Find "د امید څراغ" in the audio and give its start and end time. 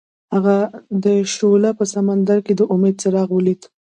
2.55-3.29